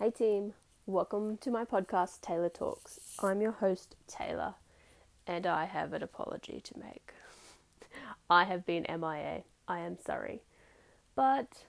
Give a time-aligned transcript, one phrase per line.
[0.00, 0.54] Hey team,
[0.86, 3.00] welcome to my podcast Taylor Talks.
[3.22, 4.54] I'm your host Taylor,
[5.26, 7.12] and I have an apology to make.
[8.30, 9.42] I have been MIA.
[9.68, 10.40] I am sorry.
[11.14, 11.64] But,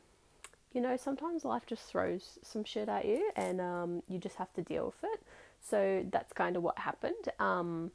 [0.72, 4.54] you know, sometimes life just throws some shit at you and um, you just have
[4.54, 5.22] to deal with it.
[5.60, 7.28] So that's kind of what happened.
[7.38, 7.92] Um,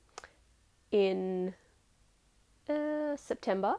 [0.92, 1.54] in
[2.68, 3.76] uh, September,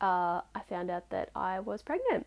[0.00, 2.26] uh, I found out that I was pregnant.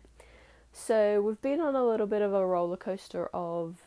[0.80, 3.82] So we've been on a little bit of a roller coaster of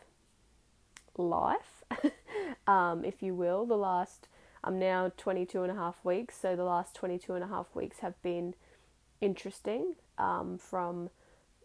[1.17, 1.83] life,
[2.67, 3.65] um, if you will.
[3.65, 4.27] The last,
[4.63, 7.99] I'm now 22 and a half weeks, so the last 22 and a half weeks
[7.99, 8.53] have been
[9.19, 11.09] interesting um, from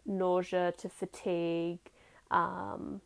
[0.07, 1.81] nausea to fatigue,
[2.31, 3.01] um,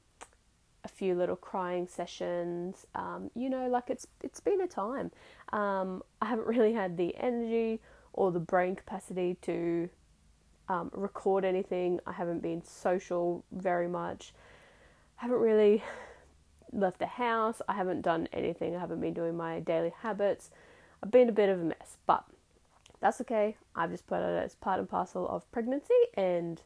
[0.85, 2.85] a few little crying sessions.
[2.95, 5.11] Um, you know, like it's it's been a time.
[5.51, 7.81] Um, I haven't really had the energy
[8.13, 9.89] or the brain capacity to
[10.69, 11.99] um, record anything.
[12.05, 14.33] I haven't been social very much.
[15.19, 15.83] I haven't really
[16.73, 17.61] left the house.
[17.67, 18.75] I haven't done anything.
[18.75, 20.51] I haven't been doing my daily habits.
[21.03, 22.25] I've been a bit of a mess, but
[22.99, 23.57] that's okay.
[23.75, 26.61] I've just put it as part and parcel of pregnancy, and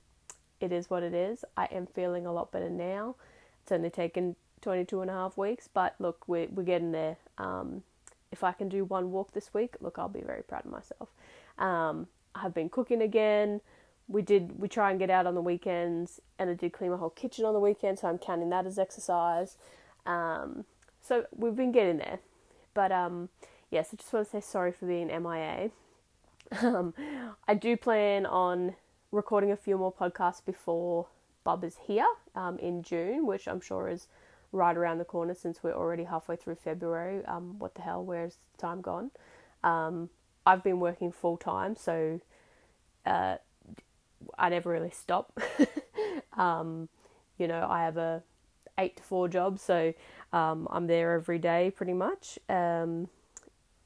[0.59, 1.45] it is what it is.
[1.55, 3.15] I am feeling a lot better now.
[3.63, 7.17] It's only taken 22 and a half weeks, but look, we're, we're getting there.
[7.37, 7.83] Um,
[8.31, 11.09] if I can do one walk this week, look, I'll be very proud of myself.
[11.57, 13.61] Um, I've been cooking again
[14.07, 16.97] we did we try and get out on the weekends and I did clean my
[16.97, 19.57] whole kitchen on the weekend so I'm counting that as exercise.
[20.05, 20.65] Um,
[21.01, 22.19] so we've been getting there.
[22.73, 23.29] But um,
[23.71, 25.71] yes I just want to say sorry for being MIA
[26.61, 26.93] um,
[27.47, 28.75] I do plan on
[29.11, 31.07] recording a few more podcasts before
[31.43, 34.07] Bub is here um, in June which I'm sure is
[34.51, 37.25] right around the corner since we're already halfway through February.
[37.25, 39.11] Um, what the hell where's time gone?
[39.63, 40.09] Um,
[40.45, 42.21] I've been working full time so
[43.05, 43.37] uh,
[44.37, 45.37] I never really stop.
[46.37, 46.89] um,
[47.37, 48.23] you know, I have a
[48.77, 49.93] eight to four job, so
[50.33, 53.09] um, I'm there every day pretty much, um,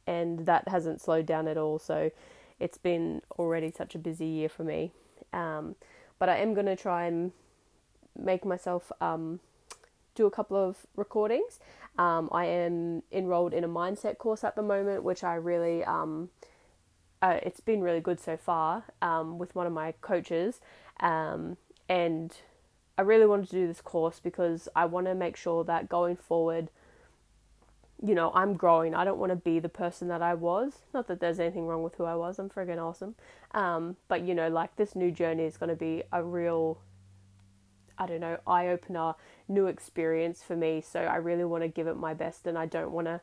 [0.07, 1.79] and that hasn't slowed down at all.
[1.79, 2.11] So
[2.59, 4.91] it's been already such a busy year for me.
[5.33, 5.75] Um,
[6.17, 7.31] but I am going to try and
[8.17, 9.39] make myself um,
[10.15, 11.59] do a couple of recordings.
[11.97, 15.83] Um, I am enrolled in a mindset course at the moment, which I really
[17.21, 20.61] uh, it's been really good so far um, with one of my coaches,
[20.99, 21.57] um,
[21.87, 22.35] and
[22.97, 26.17] I really wanted to do this course because I want to make sure that going
[26.17, 26.69] forward,
[28.03, 28.93] you know, I'm growing.
[28.93, 30.79] I don't want to be the person that I was.
[30.93, 32.39] Not that there's anything wrong with who I was.
[32.39, 33.15] I'm friggin' awesome.
[33.51, 36.79] Um, but you know, like this new journey is going to be a real,
[37.97, 39.15] I don't know, eye opener,
[39.47, 40.81] new experience for me.
[40.81, 43.21] So I really want to give it my best, and I don't want to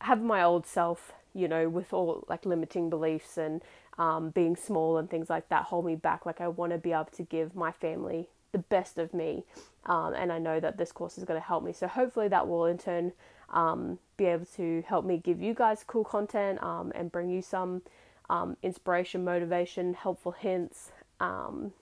[0.00, 3.62] have my old self you know, with all like limiting beliefs and
[3.98, 6.26] um, being small and things like that hold me back.
[6.26, 9.44] Like, I want to be able to give my family the best of me.
[9.86, 11.72] Um, and I know that this course is going to help me.
[11.72, 13.12] So, hopefully, that will in turn
[13.50, 17.42] um, be able to help me give you guys cool content um, and bring you
[17.42, 17.82] some
[18.28, 21.72] um, inspiration, motivation, helpful hints um,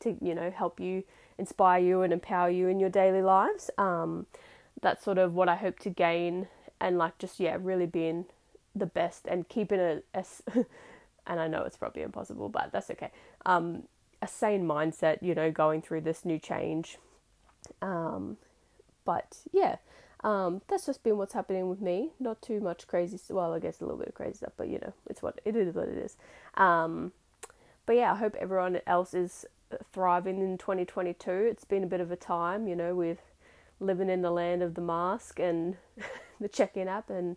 [0.00, 1.04] to, you know, help you
[1.38, 3.70] inspire you and empower you in your daily lives.
[4.82, 6.46] that's sort of what I hope to gain
[6.80, 8.26] and like just yeah really being
[8.74, 10.24] the best and keeping a, a
[11.26, 13.10] and I know it's probably impossible, but that's okay.
[13.46, 13.84] Um,
[14.20, 16.98] a sane mindset, you know, going through this new change.
[17.82, 18.36] Um,
[19.04, 19.76] but yeah,
[20.22, 22.10] um, that's just been what's happening with me.
[22.18, 23.18] Not too much crazy.
[23.30, 25.56] Well, I guess a little bit of crazy stuff, but you know, it's what it
[25.56, 25.74] is.
[25.74, 26.16] What it is.
[26.56, 27.12] Um,
[27.86, 29.44] but yeah, I hope everyone else is
[29.92, 31.30] thriving in 2022.
[31.30, 33.18] It's been a bit of a time, you know, with
[33.80, 35.76] living in the land of the mask and
[36.40, 37.36] the check-in app and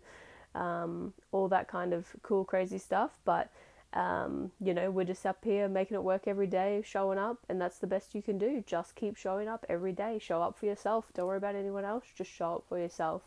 [0.54, 3.18] um, all that kind of cool, crazy stuff.
[3.24, 3.50] But
[3.94, 7.60] um, you know, we're just up here making it work every day, showing up, and
[7.60, 8.62] that's the best you can do.
[8.66, 10.18] Just keep showing up every day.
[10.20, 11.10] Show up for yourself.
[11.14, 12.04] Don't worry about anyone else.
[12.14, 13.22] Just show up for yourself.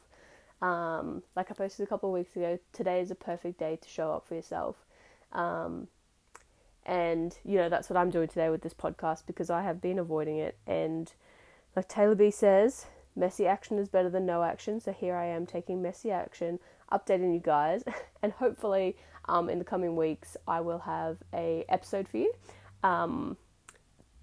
[0.61, 3.89] Um, like I posted a couple of weeks ago, today is a perfect day to
[3.89, 4.75] show up for yourself.
[5.31, 5.87] Um,
[6.85, 9.97] and you know that's what I'm doing today with this podcast because I have been
[9.97, 10.57] avoiding it.
[10.67, 11.11] And
[11.75, 12.85] like Taylor B says,
[13.15, 14.79] messy action is better than no action.
[14.79, 16.59] So here I am taking messy action
[16.91, 17.83] updating you guys,
[18.21, 22.33] and hopefully, um, in the coming weeks, I will have a episode for you.
[22.83, 23.37] Um,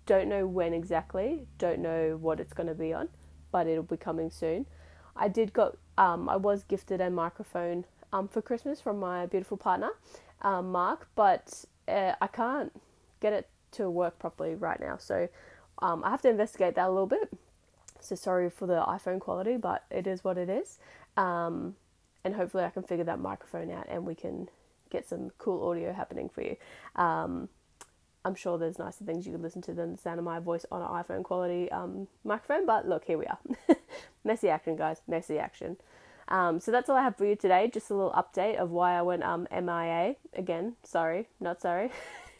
[0.06, 3.08] don't know when exactly, don't know what it's going to be on,
[3.52, 4.67] but it'll be coming soon.
[5.17, 9.56] I did got, um, I was gifted a microphone um, for Christmas from my beautiful
[9.56, 9.90] partner,
[10.43, 12.73] um, Mark, but uh, I can't
[13.20, 15.29] get it to work properly right now, so
[15.81, 17.31] um, I have to investigate that a little bit.
[18.00, 20.78] So sorry for the iPhone quality, but it is what it is.
[21.16, 21.76] Um,
[22.24, 24.48] and hopefully I can figure that microphone out and we can
[24.90, 26.56] get some cool audio happening for you.
[26.96, 27.48] Um,
[28.24, 30.66] I'm sure there's nicer things you could listen to than the sound of my voice
[30.70, 33.38] on an iPhone quality um, microphone, but look, here we are.
[34.24, 35.76] messy action, guys, messy action.
[36.28, 37.70] Um, so that's all I have for you today.
[37.72, 40.16] Just a little update of why I went um, MIA.
[40.34, 41.90] Again, sorry, not sorry.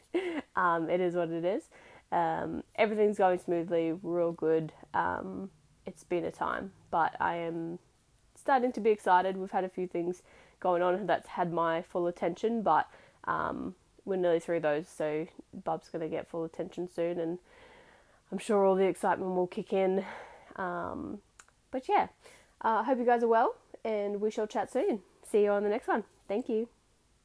[0.57, 1.65] um, it is what it is.
[2.11, 4.73] Um, everything's going smoothly, real good.
[4.95, 5.51] Um,
[5.87, 7.79] it's been a time, but I am
[8.35, 9.37] starting to be excited.
[9.37, 10.23] We've had a few things
[10.61, 12.89] going on that's had my full attention, but
[13.25, 13.75] um,
[14.05, 15.27] we're nearly through those, so
[15.65, 17.39] Bub's going to get full attention soon, and
[18.33, 20.05] I'm sure all the excitement will kick in.
[20.57, 21.19] Um,
[21.71, 22.09] but yeah,
[22.63, 23.55] I uh, hope you guys are well,
[23.85, 25.01] and we shall chat soon.
[25.31, 26.05] See you on the next one.
[26.27, 26.69] Thank you.